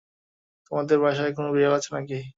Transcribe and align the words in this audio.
তোমাদের 0.65 0.97
বাসায় 1.03 1.31
কোনো 1.37 1.49
বিড়াল 1.55 1.73
আছে 1.77 1.89
নাকি? 1.95 2.17